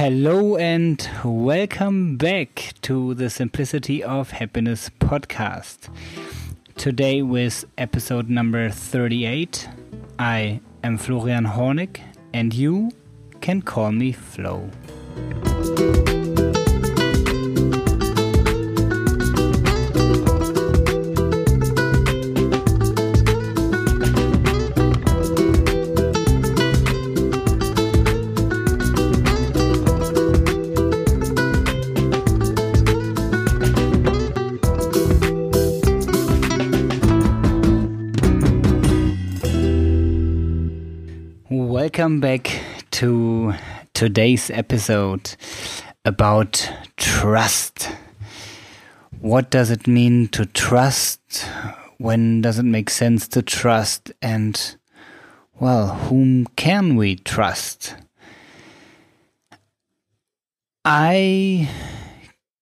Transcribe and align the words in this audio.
Hello 0.00 0.56
and 0.56 1.06
welcome 1.22 2.16
back 2.16 2.72
to 2.80 3.12
the 3.12 3.28
Simplicity 3.28 4.02
of 4.02 4.30
Happiness 4.30 4.90
podcast. 4.98 5.90
Today, 6.78 7.20
with 7.20 7.66
episode 7.76 8.30
number 8.30 8.70
38, 8.70 9.68
I 10.18 10.60
am 10.82 10.96
Florian 10.96 11.44
Hornig, 11.44 12.00
and 12.32 12.54
you 12.54 12.92
can 13.42 13.60
call 13.60 13.92
me 13.92 14.12
Flo. 14.12 14.70
Welcome 41.52 42.20
back 42.20 42.62
to 42.92 43.54
today's 43.92 44.50
episode 44.50 45.34
about 46.04 46.70
trust. 46.96 47.90
What 49.18 49.50
does 49.50 49.72
it 49.72 49.88
mean 49.88 50.28
to 50.28 50.46
trust? 50.46 51.44
When 51.98 52.40
does 52.40 52.60
it 52.60 52.62
make 52.62 52.88
sense 52.88 53.26
to 53.26 53.42
trust? 53.42 54.12
And, 54.22 54.76
well, 55.58 55.88
whom 55.88 56.46
can 56.54 56.94
we 56.94 57.16
trust? 57.16 57.96
I 60.84 61.68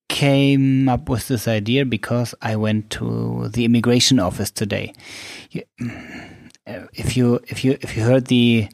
came 0.08 0.88
up 0.88 1.10
with 1.10 1.28
this 1.28 1.46
idea 1.46 1.84
because 1.84 2.34
I 2.40 2.56
went 2.56 2.88
to 2.92 3.50
the 3.50 3.66
immigration 3.66 4.18
office 4.18 4.50
today. 4.50 4.94
If 6.92 7.16
you 7.16 7.40
if 7.48 7.64
you 7.64 7.78
if 7.80 7.96
you 7.96 8.02
heard 8.02 8.26
the 8.26 8.68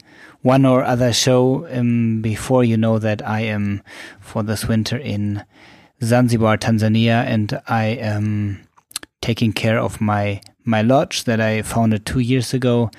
one 0.45 0.67
or 0.67 0.85
other 0.85 1.11
show 1.11 1.67
um, 1.73 2.21
before 2.21 2.63
you 2.63 2.77
know 2.77 2.99
that 2.99 3.27
I 3.27 3.41
am 3.41 3.83
for 4.21 4.43
this 4.43 4.69
winter 4.69 4.99
in 4.99 5.43
Zanzibar, 6.03 6.59
Tanzania, 6.59 7.25
and 7.25 7.59
I 7.67 7.87
am 7.87 8.61
taking 9.23 9.55
care 9.55 9.79
of 9.79 10.03
my 10.03 10.43
my 10.63 10.83
lodge 10.83 11.25
that 11.25 11.41
I 11.41 11.63
founded 11.63 12.05
two 12.05 12.21
years 12.21 12.53
ago. 12.53 12.91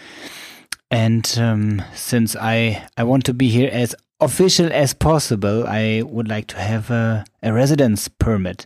And 0.89 1.31
um, 1.37 1.83
since 1.93 2.35
I 2.35 2.87
I 2.97 3.03
want 3.03 3.25
to 3.25 3.33
be 3.33 3.49
here 3.49 3.69
as 3.71 3.95
official 4.19 4.73
as 4.73 4.95
possible, 4.95 5.67
I 5.67 6.01
would 6.01 6.27
like 6.27 6.47
to 6.47 6.57
have 6.57 6.89
a, 6.89 7.25
a 7.43 7.53
residence 7.53 8.07
permit. 8.07 8.65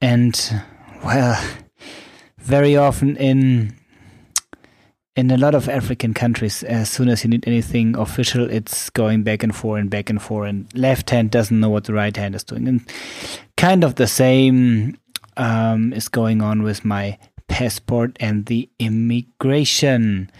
And 0.00 0.34
well, 1.04 1.40
very 2.38 2.76
often 2.76 3.16
in 3.16 3.76
in 5.20 5.30
a 5.30 5.36
lot 5.36 5.54
of 5.54 5.68
African 5.68 6.14
countries, 6.14 6.62
as 6.62 6.88
soon 6.90 7.10
as 7.10 7.22
you 7.22 7.28
need 7.28 7.46
anything 7.46 7.94
official, 7.94 8.50
it's 8.50 8.88
going 8.88 9.22
back 9.22 9.42
and 9.42 9.54
forth 9.54 9.82
and 9.82 9.90
back 9.90 10.08
and 10.08 10.20
forth, 10.20 10.48
and 10.48 10.66
left 10.74 11.10
hand 11.10 11.30
doesn't 11.30 11.60
know 11.60 11.68
what 11.68 11.84
the 11.84 11.92
right 11.92 12.16
hand 12.16 12.34
is 12.34 12.42
doing. 12.42 12.66
And 12.66 12.80
kind 13.58 13.84
of 13.84 13.96
the 13.96 14.06
same 14.06 14.96
um, 15.36 15.92
is 15.92 16.08
going 16.08 16.40
on 16.40 16.62
with 16.62 16.86
my 16.86 17.18
passport 17.48 18.16
and 18.18 18.46
the 18.46 18.70
immigration. 18.78 20.30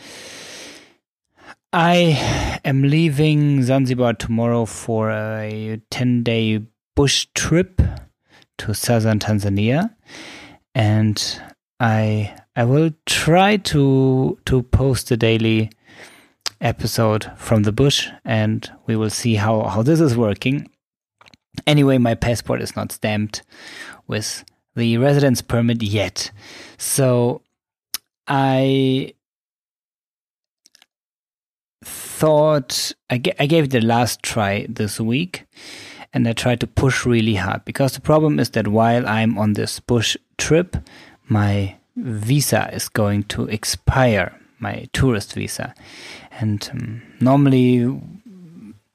I 1.74 2.58
am 2.64 2.82
leaving 2.82 3.62
Zanzibar 3.62 4.14
tomorrow 4.14 4.64
for 4.64 5.10
a 5.10 5.78
10 5.90 6.22
day 6.22 6.62
bush 6.96 7.26
trip 7.34 7.82
to 8.56 8.72
southern 8.72 9.18
Tanzania. 9.18 9.94
And 10.74 11.42
I 11.80 12.36
I 12.54 12.64
will 12.64 12.90
try 13.06 13.56
to 13.56 14.38
to 14.44 14.62
post 14.62 15.10
a 15.10 15.16
daily 15.16 15.70
episode 16.60 17.30
from 17.36 17.62
the 17.62 17.72
bush 17.72 18.08
and 18.24 18.70
we 18.86 18.96
will 18.96 19.10
see 19.10 19.34
how, 19.34 19.62
how 19.62 19.82
this 19.82 20.00
is 20.00 20.16
working. 20.16 20.70
Anyway, 21.66 21.98
my 21.98 22.14
passport 22.14 22.60
is 22.60 22.76
not 22.76 22.92
stamped 22.92 23.42
with 24.06 24.44
the 24.76 24.98
residence 24.98 25.42
permit 25.42 25.82
yet. 25.82 26.30
So 26.78 27.42
I 28.26 29.14
thought 31.82 32.92
I, 33.08 33.22
I 33.38 33.46
gave 33.46 33.64
it 33.64 33.70
the 33.70 33.80
last 33.80 34.22
try 34.22 34.66
this 34.68 35.00
week 35.00 35.46
and 36.12 36.28
I 36.28 36.32
tried 36.32 36.60
to 36.60 36.66
push 36.66 37.06
really 37.06 37.34
hard 37.34 37.64
because 37.64 37.94
the 37.94 38.00
problem 38.00 38.38
is 38.38 38.50
that 38.50 38.68
while 38.68 39.06
I'm 39.06 39.38
on 39.38 39.54
this 39.54 39.80
bush 39.80 40.16
trip, 40.38 40.76
my 41.30 41.76
visa 41.96 42.68
is 42.72 42.88
going 42.88 43.22
to 43.24 43.46
expire, 43.46 44.38
my 44.58 44.88
tourist 44.92 45.32
visa. 45.34 45.74
And 46.32 46.68
um, 46.72 47.02
normally, 47.20 48.00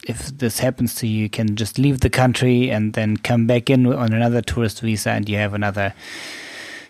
if 0.08 0.38
this 0.38 0.60
happens 0.60 0.94
to 0.96 1.08
you, 1.08 1.24
you 1.24 1.30
can 1.30 1.56
just 1.56 1.80
leave 1.80 2.02
the 2.02 2.10
country 2.10 2.70
and 2.70 2.94
then 2.94 3.18
come 3.18 3.48
back 3.48 3.70
in 3.70 3.88
on 3.88 4.14
another 4.14 4.42
tourist 4.42 4.82
visa, 4.82 5.12
and 5.12 5.28
you 5.28 5.38
have 5.38 5.54
another 5.54 5.94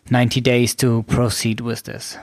90 0.09 0.41
days 0.41 0.75
to 0.75 1.03
proceed 1.03 1.61
with 1.61 1.83
this. 1.83 2.17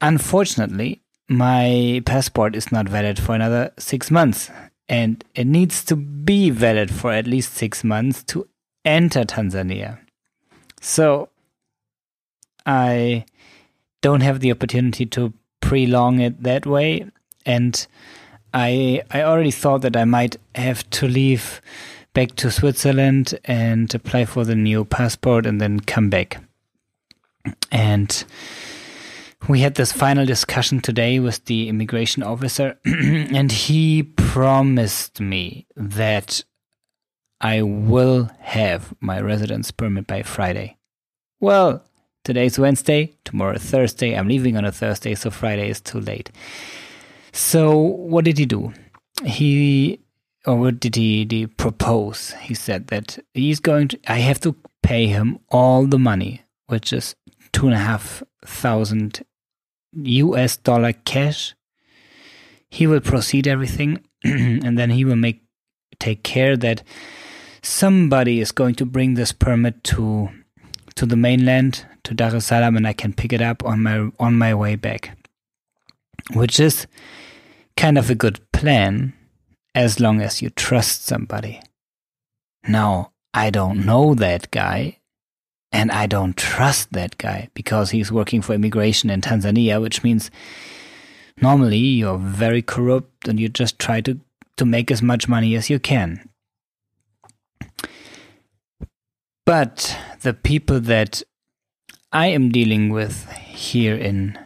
Unfortunately, 0.00 1.02
my 1.28 2.02
passport 2.06 2.56
is 2.56 2.72
not 2.72 2.88
valid 2.88 3.18
for 3.18 3.34
another 3.34 3.72
six 3.78 4.10
months, 4.10 4.50
and 4.88 5.24
it 5.34 5.46
needs 5.46 5.84
to 5.84 5.96
be 5.96 6.50
valid 6.50 6.92
for 6.92 7.12
at 7.12 7.26
least 7.26 7.54
six 7.54 7.82
months 7.82 8.22
to 8.24 8.48
enter 8.84 9.24
Tanzania. 9.24 9.98
So 10.80 11.28
I 12.66 13.24
don't 14.00 14.20
have 14.20 14.40
the 14.40 14.50
opportunity 14.50 15.06
to 15.06 15.32
prolong 15.60 16.20
it 16.20 16.42
that 16.42 16.66
way, 16.66 17.06
and 17.46 17.86
I 18.52 19.02
I 19.10 19.22
already 19.22 19.50
thought 19.50 19.82
that 19.82 19.96
I 19.96 20.04
might 20.04 20.36
have 20.54 20.88
to 20.90 21.08
leave 21.08 21.60
back 22.14 22.34
to 22.36 22.50
Switzerland 22.50 23.38
and 23.44 23.94
apply 23.94 24.26
for 24.26 24.44
the 24.44 24.54
new 24.54 24.84
passport 24.84 25.46
and 25.46 25.60
then 25.60 25.80
come 25.80 26.10
back. 26.10 26.42
And 27.70 28.24
we 29.48 29.60
had 29.60 29.74
this 29.74 29.92
final 29.92 30.26
discussion 30.26 30.80
today 30.80 31.18
with 31.18 31.44
the 31.46 31.68
immigration 31.68 32.22
officer, 32.22 32.78
and 32.84 33.50
he 33.50 34.02
promised 34.02 35.20
me 35.20 35.66
that 35.74 36.44
I 37.40 37.62
will 37.62 38.30
have 38.38 38.94
my 39.00 39.20
residence 39.20 39.70
permit 39.72 40.06
by 40.06 40.22
Friday. 40.22 40.76
Well, 41.40 41.82
Today's 42.24 42.56
Wednesday, 42.56 43.14
tomorrow 43.24 43.58
Thursday. 43.58 44.14
I'm 44.14 44.28
leaving 44.28 44.56
on 44.56 44.64
a 44.64 44.70
Thursday, 44.70 45.16
so 45.16 45.28
Friday 45.28 45.68
is 45.68 45.80
too 45.80 45.98
late. 45.98 46.30
So 47.32 47.76
what 47.76 48.24
did 48.24 48.38
he 48.38 48.46
do? 48.46 48.72
He 49.24 49.98
or 50.46 50.56
what 50.56 50.78
did 50.78 50.94
he, 50.94 51.26
he 51.28 51.48
propose? 51.48 52.30
He 52.40 52.54
said 52.54 52.86
that 52.88 53.18
he's 53.34 53.58
going 53.58 53.88
to 53.88 53.98
I 54.06 54.18
have 54.18 54.38
to 54.42 54.54
pay 54.84 55.08
him 55.08 55.40
all 55.48 55.86
the 55.86 55.98
money, 55.98 56.42
which 56.68 56.92
is 56.92 57.16
two 57.50 57.66
and 57.66 57.74
a 57.74 57.78
half 57.78 58.22
thousand 58.44 59.24
US 59.92 60.56
dollar 60.56 60.92
cash. 60.92 61.56
He 62.70 62.86
will 62.86 63.00
proceed 63.00 63.48
everything 63.48 64.04
and 64.24 64.78
then 64.78 64.90
he 64.90 65.04
will 65.04 65.16
make 65.16 65.42
take 65.98 66.22
care 66.22 66.56
that 66.56 66.84
somebody 67.62 68.38
is 68.38 68.52
going 68.52 68.76
to 68.76 68.86
bring 68.86 69.14
this 69.14 69.32
permit 69.32 69.82
to 69.84 70.28
to 70.94 71.06
the 71.06 71.16
mainland 71.16 71.86
to 72.04 72.14
Dar 72.14 72.34
es 72.34 72.46
Salaam 72.46 72.76
and 72.76 72.86
I 72.86 72.92
can 72.92 73.12
pick 73.12 73.32
it 73.32 73.42
up 73.42 73.64
on 73.64 73.82
my 73.82 74.10
on 74.18 74.38
my 74.38 74.54
way 74.54 74.76
back. 74.76 75.16
Which 76.34 76.60
is 76.60 76.86
kind 77.76 77.98
of 77.98 78.10
a 78.10 78.14
good 78.14 78.40
plan 78.52 79.12
as 79.74 79.98
long 79.98 80.20
as 80.20 80.42
you 80.42 80.50
trust 80.50 81.04
somebody. 81.04 81.60
Now, 82.68 83.12
I 83.34 83.50
don't 83.50 83.84
know 83.84 84.14
that 84.14 84.50
guy 84.50 84.98
and 85.72 85.90
I 85.90 86.06
don't 86.06 86.36
trust 86.36 86.92
that 86.92 87.16
guy 87.18 87.48
because 87.54 87.90
he's 87.90 88.12
working 88.12 88.42
for 88.42 88.52
immigration 88.52 89.08
in 89.10 89.22
Tanzania, 89.22 89.80
which 89.80 90.04
means 90.04 90.30
normally 91.40 91.78
you're 91.78 92.18
very 92.18 92.62
corrupt 92.62 93.26
and 93.26 93.40
you 93.40 93.48
just 93.48 93.78
try 93.78 94.00
to, 94.02 94.20
to 94.58 94.64
make 94.66 94.90
as 94.90 95.02
much 95.02 95.28
money 95.28 95.56
as 95.56 95.70
you 95.70 95.78
can. 95.78 96.28
But 99.44 99.96
the 100.20 100.34
people 100.34 100.80
that 100.80 101.22
I 102.12 102.26
am 102.28 102.50
dealing 102.50 102.90
with 102.90 103.30
here 103.32 103.96
in 103.96 104.38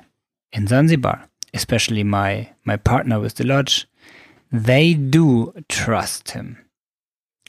in 0.52 0.66
Zanzibar, 0.66 1.28
especially 1.52 2.02
my 2.04 2.50
my 2.64 2.76
partner 2.76 3.20
with 3.20 3.34
the 3.34 3.46
lodge, 3.46 3.86
they 4.50 4.94
do 4.94 5.52
trust 5.68 6.30
him. 6.30 6.66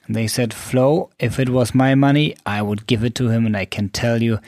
They 0.09 0.27
said, 0.27 0.53
Flo, 0.53 1.09
if 1.19 1.37
it 1.37 1.49
was 1.49 1.75
my 1.75 1.93
money, 1.93 2.35
I 2.45 2.61
would 2.61 2.87
give 2.87 3.03
it 3.03 3.15
to 3.15 3.29
him, 3.29 3.45
and 3.45 3.57
I 3.57 3.65
can 3.65 3.89
tell 3.89 4.21
you, 4.21 4.39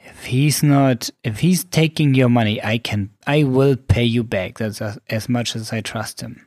if 0.00 0.24
he's 0.24 0.62
not, 0.62 1.10
if 1.24 1.40
he's 1.40 1.64
taking 1.64 2.14
your 2.14 2.28
money, 2.28 2.62
I 2.62 2.78
can, 2.78 3.10
I 3.26 3.44
will 3.44 3.76
pay 3.76 4.04
you 4.04 4.22
back. 4.22 4.58
That's 4.58 4.82
as, 4.82 4.98
as 5.08 5.28
much 5.28 5.56
as 5.56 5.72
I 5.72 5.80
trust 5.80 6.20
him. 6.20 6.46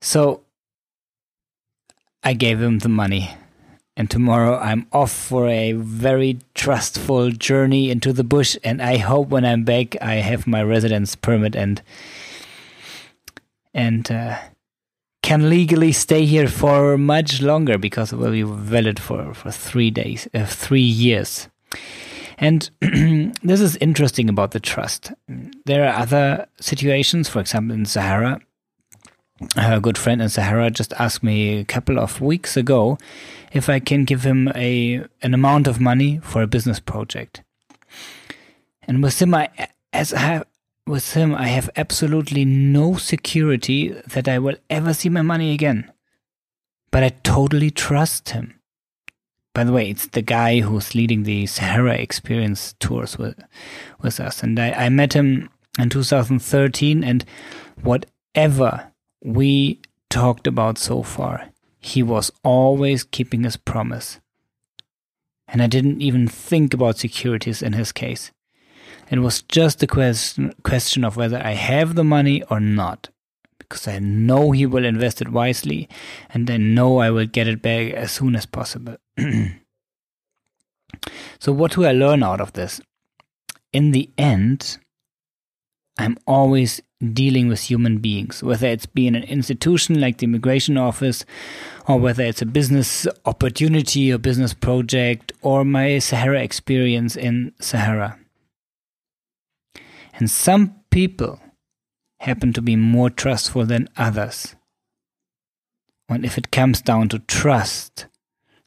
So 0.00 0.42
I 2.24 2.34
gave 2.34 2.60
him 2.60 2.80
the 2.80 2.88
money. 2.88 3.36
And 3.96 4.10
tomorrow 4.10 4.58
I'm 4.58 4.86
off 4.92 5.12
for 5.12 5.48
a 5.48 5.72
very 5.72 6.38
trustful 6.54 7.30
journey 7.30 7.90
into 7.90 8.12
the 8.12 8.24
bush. 8.24 8.56
And 8.64 8.80
I 8.80 8.96
hope 8.96 9.28
when 9.28 9.44
I'm 9.44 9.64
back, 9.64 10.00
I 10.00 10.14
have 10.14 10.46
my 10.46 10.62
residence 10.62 11.14
permit 11.14 11.54
and 11.54 11.82
and 13.74 14.10
uh, 14.10 14.38
can 15.22 15.48
legally 15.48 15.92
stay 15.92 16.24
here 16.24 16.48
for 16.48 16.98
much 16.98 17.40
longer 17.40 17.78
because 17.78 18.12
it 18.12 18.16
will 18.16 18.32
be 18.32 18.42
valid 18.42 18.98
for 18.98 19.34
for 19.34 19.50
three 19.50 19.90
days, 19.90 20.28
uh, 20.34 20.46
three 20.46 20.80
years. 20.80 21.48
And 22.38 22.70
this 22.80 23.60
is 23.60 23.76
interesting 23.76 24.28
about 24.28 24.50
the 24.50 24.60
trust. 24.60 25.12
There 25.64 25.84
are 25.84 25.94
other 25.94 26.46
situations, 26.60 27.28
for 27.28 27.40
example, 27.40 27.74
in 27.74 27.86
Sahara. 27.86 28.40
A 29.56 29.80
good 29.80 29.98
friend 29.98 30.22
in 30.22 30.28
Sahara 30.28 30.70
just 30.70 30.92
asked 30.94 31.22
me 31.22 31.58
a 31.58 31.64
couple 31.64 31.98
of 31.98 32.20
weeks 32.20 32.56
ago 32.56 32.98
if 33.52 33.68
I 33.68 33.80
can 33.80 34.04
give 34.04 34.24
him 34.24 34.48
a 34.54 35.04
an 35.22 35.34
amount 35.34 35.66
of 35.66 35.80
money 35.80 36.20
for 36.22 36.42
a 36.42 36.46
business 36.46 36.80
project. 36.80 37.42
And 38.82 39.02
with 39.02 39.20
him, 39.20 39.34
I 39.34 39.48
as 39.92 40.12
I 40.12 40.18
have 40.20 40.46
with 40.86 41.14
him, 41.14 41.34
I 41.34 41.48
have 41.48 41.70
absolutely 41.76 42.44
no 42.44 42.96
security 42.96 43.90
that 44.06 44.28
I 44.28 44.38
will 44.38 44.56
ever 44.68 44.94
see 44.94 45.08
my 45.08 45.22
money 45.22 45.52
again. 45.52 45.90
But 46.90 47.04
I 47.04 47.10
totally 47.22 47.70
trust 47.70 48.30
him. 48.30 48.58
By 49.54 49.64
the 49.64 49.72
way, 49.72 49.90
it's 49.90 50.06
the 50.08 50.22
guy 50.22 50.60
who's 50.60 50.94
leading 50.94 51.22
the 51.22 51.46
Sahara 51.46 51.94
Experience 51.94 52.74
tours 52.80 53.18
with, 53.18 53.42
with 54.00 54.18
us. 54.18 54.42
And 54.42 54.58
I, 54.58 54.72
I 54.72 54.88
met 54.88 55.12
him 55.12 55.50
in 55.78 55.90
2013, 55.90 57.04
and 57.04 57.24
whatever 57.82 58.91
we 59.24 59.80
talked 60.10 60.46
about 60.46 60.78
so 60.78 61.02
far, 61.02 61.48
he 61.78 62.02
was 62.02 62.30
always 62.42 63.04
keeping 63.04 63.44
his 63.44 63.56
promise. 63.56 64.20
And 65.48 65.62
I 65.62 65.66
didn't 65.66 66.00
even 66.00 66.28
think 66.28 66.72
about 66.72 66.98
securities 66.98 67.62
in 67.62 67.72
his 67.74 67.92
case. 67.92 68.30
It 69.10 69.18
was 69.18 69.42
just 69.42 69.82
a 69.82 69.86
question, 69.86 70.54
question 70.62 71.04
of 71.04 71.16
whether 71.16 71.38
I 71.44 71.52
have 71.52 71.94
the 71.94 72.04
money 72.04 72.42
or 72.44 72.60
not. 72.60 73.10
Because 73.58 73.86
I 73.86 73.98
know 73.98 74.52
he 74.52 74.64
will 74.66 74.84
invest 74.84 75.20
it 75.22 75.30
wisely, 75.30 75.88
and 76.30 76.50
I 76.50 76.56
know 76.56 76.98
I 76.98 77.10
will 77.10 77.26
get 77.26 77.46
it 77.46 77.62
back 77.62 77.92
as 77.92 78.12
soon 78.12 78.36
as 78.36 78.44
possible. 78.44 78.96
so, 81.38 81.52
what 81.52 81.72
do 81.72 81.84
I 81.84 81.92
learn 81.92 82.22
out 82.22 82.40
of 82.40 82.52
this? 82.52 82.80
In 83.72 83.92
the 83.92 84.10
end, 84.18 84.78
I'm 85.98 86.18
always 86.26 86.82
dealing 87.12 87.48
with 87.48 87.62
human 87.62 87.98
beings, 87.98 88.42
whether 88.42 88.66
it's 88.66 88.86
being 88.86 89.16
an 89.16 89.24
institution 89.24 90.00
like 90.00 90.18
the 90.18 90.24
immigration 90.24 90.76
office, 90.76 91.24
or 91.88 91.98
whether 91.98 92.22
it's 92.22 92.42
a 92.42 92.46
business 92.46 93.06
opportunity 93.24 94.12
or 94.12 94.18
business 94.18 94.54
project, 94.54 95.32
or 95.42 95.64
my 95.64 95.98
Sahara 95.98 96.42
experience 96.42 97.16
in 97.16 97.52
Sahara. 97.60 98.18
And 100.14 100.30
some 100.30 100.76
people 100.90 101.40
happen 102.20 102.52
to 102.52 102.62
be 102.62 102.76
more 102.76 103.10
trustful 103.10 103.66
than 103.66 103.88
others. 103.96 104.54
And 106.08 106.24
if 106.24 106.38
it 106.38 106.52
comes 106.52 106.80
down 106.80 107.08
to 107.08 107.18
trust, 107.20 108.06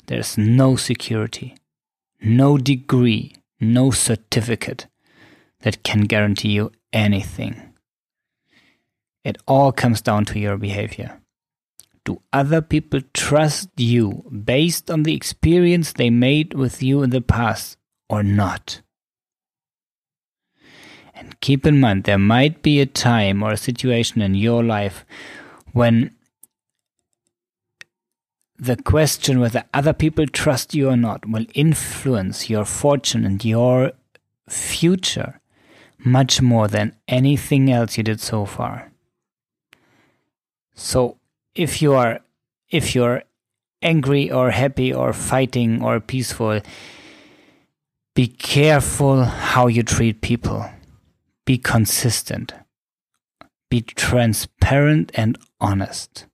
there's 0.07 0.37
no 0.37 0.75
security, 0.75 1.55
no 2.21 2.57
degree, 2.57 3.35
no 3.59 3.91
certificate 3.91 4.87
that 5.61 5.83
can 5.83 6.01
guarantee 6.01 6.49
you 6.49 6.71
anything. 6.91 7.74
It 9.25 9.37
all 9.47 9.71
comes 9.71 10.01
down 10.01 10.25
to 10.25 10.39
your 10.39 10.55
behavior. 10.55 11.19
Do 12.05 12.21
other 12.31 12.61
people 12.61 13.01
trust 13.13 13.69
you 13.75 14.23
based 14.45 14.91
on 14.91 15.01
the 15.01 15.15
experience 15.15 15.91
they 15.91 16.11
made 16.11 16.53
with 16.53 16.83
you 16.83 17.01
in 17.01 17.09
the 17.09 17.21
past 17.21 17.77
or 18.07 18.21
not? 18.21 18.81
And 21.15 21.39
keep 21.41 21.65
in 21.65 21.79
mind, 21.79 22.03
there 22.03 22.19
might 22.19 22.61
be 22.61 22.79
a 22.79 22.85
time 22.85 23.41
or 23.41 23.51
a 23.51 23.57
situation 23.57 24.21
in 24.21 24.35
your 24.35 24.63
life 24.63 25.03
when 25.73 26.15
the 28.59 28.75
question 28.75 29.39
whether 29.39 29.63
other 29.73 29.93
people 29.93 30.27
trust 30.27 30.75
you 30.75 30.89
or 30.89 30.95
not 30.95 31.27
will 31.27 31.45
influence 31.55 32.47
your 32.47 32.63
fortune 32.63 33.25
and 33.25 33.43
your 33.43 33.91
future 34.47 35.41
much 35.97 36.43
more 36.43 36.67
than 36.67 36.95
anything 37.07 37.71
else 37.71 37.97
you 37.97 38.03
did 38.03 38.21
so 38.21 38.45
far. 38.45 38.91
So 40.75 41.17
if 41.55 41.81
you 41.81 41.93
are 41.93 42.19
if 42.69 42.93
you're 42.93 43.23
angry 43.81 44.31
or 44.31 44.51
happy 44.51 44.93
or 44.93 45.13
fighting 45.13 45.81
or 45.81 45.99
peaceful, 45.99 46.61
be 48.13 48.27
careful 48.27 49.23
how 49.23 49.67
you 49.67 49.83
treat 49.83 50.21
people. 50.21 50.69
Be 51.45 51.57
consistent. 51.57 52.53
Be 53.69 53.81
transparent 53.81 55.11
and 55.15 55.37
honest. 55.59 56.25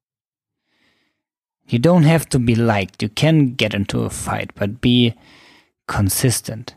You 1.67 1.79
don't 1.79 2.03
have 2.03 2.27
to 2.29 2.39
be 2.39 2.55
liked. 2.55 3.01
You 3.01 3.09
can 3.09 3.53
get 3.53 3.73
into 3.73 4.03
a 4.03 4.09
fight, 4.09 4.51
but 4.55 4.81
be 4.81 5.15
consistent. 5.87 6.75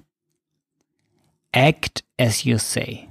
Act 1.53 2.03
as 2.19 2.47
you 2.47 2.59
say. 2.59 3.09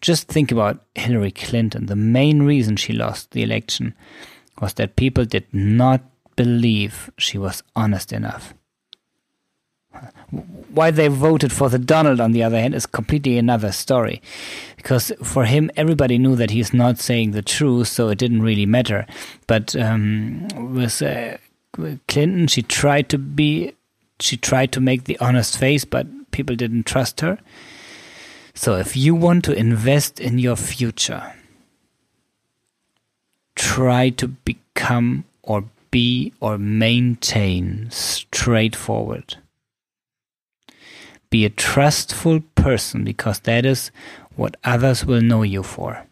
Just 0.00 0.28
think 0.28 0.50
about 0.50 0.82
Hillary 0.94 1.30
Clinton. 1.30 1.86
The 1.86 1.96
main 1.96 2.42
reason 2.42 2.76
she 2.76 2.92
lost 2.92 3.32
the 3.32 3.42
election 3.42 3.94
was 4.60 4.74
that 4.74 4.96
people 4.96 5.24
did 5.24 5.46
not 5.52 6.02
believe 6.36 7.10
she 7.18 7.38
was 7.38 7.62
honest 7.76 8.12
enough. 8.12 8.54
Why 10.72 10.90
they 10.90 11.08
voted 11.08 11.52
for 11.52 11.68
the 11.68 11.78
Donald, 11.78 12.20
on 12.20 12.32
the 12.32 12.42
other 12.42 12.58
hand, 12.58 12.74
is 12.74 12.86
completely 12.86 13.36
another 13.36 13.72
story. 13.72 14.22
Because 14.76 15.12
for 15.22 15.44
him, 15.44 15.70
everybody 15.76 16.16
knew 16.16 16.36
that 16.36 16.50
he's 16.50 16.72
not 16.72 16.98
saying 16.98 17.32
the 17.32 17.42
truth, 17.42 17.88
so 17.88 18.08
it 18.08 18.18
didn't 18.18 18.42
really 18.42 18.66
matter. 18.66 19.04
But 19.46 19.74
um, 19.76 20.48
with 20.72 21.02
uh, 21.02 21.36
Clinton, 22.08 22.46
she 22.46 22.62
tried 22.62 23.08
to 23.10 23.18
be, 23.18 23.74
she 24.20 24.36
tried 24.36 24.72
to 24.72 24.80
make 24.80 25.04
the 25.04 25.18
honest 25.18 25.58
face, 25.58 25.84
but 25.84 26.06
people 26.30 26.54
didn't 26.56 26.86
trust 26.86 27.20
her. 27.20 27.38
So 28.54 28.76
if 28.76 28.96
you 28.96 29.14
want 29.14 29.44
to 29.44 29.52
invest 29.52 30.20
in 30.20 30.38
your 30.38 30.56
future, 30.56 31.34
try 33.54 34.10
to 34.10 34.28
become 34.28 35.24
or 35.42 35.64
be 35.90 36.32
or 36.40 36.58
maintain 36.58 37.88
straightforward. 37.90 39.36
Be 41.30 41.44
a 41.44 41.50
trustful 41.50 42.40
person 42.54 43.04
because 43.04 43.40
that 43.40 43.64
is 43.64 43.90
what 44.34 44.56
others 44.64 45.04
will 45.04 45.20
know 45.20 45.42
you 45.42 45.62
for. 45.62 46.06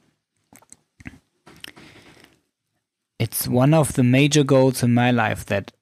It's 3.19 3.49
one 3.49 3.75
of 3.75 3.95
the 3.95 4.05
major 4.05 4.45
goals 4.45 4.83
in 4.83 4.95
my 4.95 5.11
life 5.11 5.45
that 5.47 5.73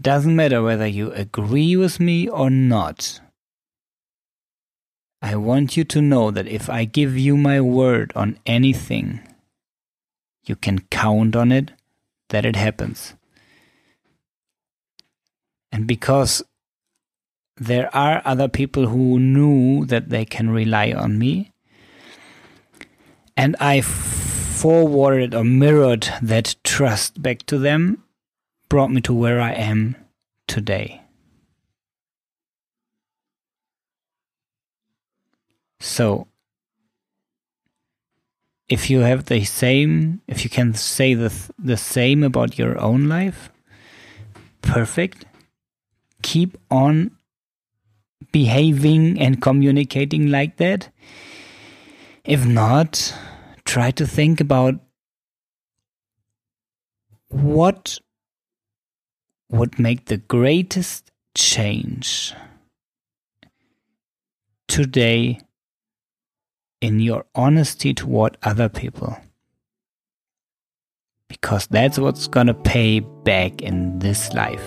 doesn't 0.00 0.34
matter 0.34 0.62
whether 0.62 0.86
you 0.86 1.12
agree 1.12 1.76
with 1.76 2.00
me 2.00 2.28
or 2.28 2.50
not. 2.50 3.20
I 5.20 5.36
want 5.36 5.76
you 5.76 5.84
to 5.84 6.00
know 6.00 6.30
that 6.30 6.46
if 6.46 6.70
I 6.70 6.84
give 6.84 7.18
you 7.18 7.36
my 7.36 7.60
word 7.60 8.12
on 8.14 8.38
anything, 8.46 9.20
you 10.44 10.56
can 10.56 10.80
count 10.90 11.34
on 11.34 11.52
it 11.52 11.72
that 12.28 12.44
it 12.44 12.56
happens. 12.56 13.14
And 15.72 15.86
because 15.86 16.42
there 17.56 17.94
are 17.94 18.22
other 18.24 18.48
people 18.48 18.86
who 18.86 19.18
knew 19.18 19.84
that 19.86 20.10
they 20.10 20.24
can 20.24 20.50
rely 20.50 20.92
on 20.92 21.18
me. 21.18 21.52
And 23.36 23.56
I 23.60 23.80
forwarded 23.80 25.34
or 25.34 25.44
mirrored 25.44 26.08
that 26.22 26.56
trust 26.64 27.20
back 27.20 27.44
to 27.46 27.58
them, 27.58 28.04
brought 28.68 28.90
me 28.90 29.00
to 29.02 29.14
where 29.14 29.40
I 29.40 29.52
am 29.52 29.96
today. 30.46 31.02
So, 35.80 36.28
if 38.68 38.90
you 38.90 39.00
have 39.00 39.26
the 39.26 39.44
same, 39.44 40.20
if 40.26 40.44
you 40.44 40.50
can 40.50 40.74
say 40.74 41.14
the, 41.14 41.32
the 41.58 41.76
same 41.76 42.22
about 42.22 42.58
your 42.58 42.78
own 42.80 43.08
life, 43.08 43.50
perfect. 44.62 45.24
Keep 46.22 46.58
on 46.70 47.12
behaving 48.32 49.18
and 49.20 49.40
communicating 49.40 50.30
like 50.30 50.56
that? 50.56 50.90
If 52.24 52.44
not, 52.44 53.14
try 53.64 53.90
to 53.92 54.06
think 54.06 54.40
about 54.40 54.74
what 57.28 57.98
would 59.50 59.78
make 59.78 60.06
the 60.06 60.18
greatest 60.18 61.10
change 61.34 62.34
today 64.66 65.40
in 66.80 67.00
your 67.00 67.24
honesty 67.34 67.94
toward 67.94 68.36
other 68.42 68.68
people. 68.68 69.16
because 71.28 71.66
that's 71.66 71.98
what's 71.98 72.26
gonna 72.26 72.54
pay 72.54 73.00
back 73.00 73.60
in 73.62 73.98
this 73.98 74.32
life. 74.32 74.64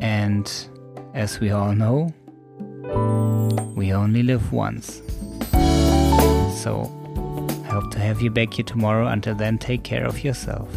And 0.00 0.50
as 1.14 1.40
we 1.40 1.50
all 1.50 1.74
know, 1.74 2.12
we 3.76 3.92
only 3.92 4.22
live 4.22 4.52
once. 4.52 5.02
So, 6.62 6.88
I 7.64 7.68
hope 7.68 7.90
to 7.90 7.98
have 7.98 8.22
you 8.22 8.30
back 8.30 8.54
here 8.54 8.64
tomorrow. 8.64 9.08
Until 9.08 9.34
then, 9.34 9.58
take 9.58 9.82
care 9.82 10.06
of 10.06 10.22
yourself. 10.22 10.68